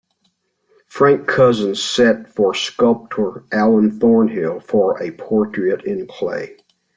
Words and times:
Frank 0.87 1.27
Cousins 1.27 1.79
sat 1.79 2.27
for 2.27 2.55
sculptor 2.55 3.43
Alan 3.51 3.99
Thornhill 3.99 4.59
for 4.59 4.99
a 4.99 5.11
portrait 5.11 5.83
in 5.85 6.07
clay. 6.07 6.57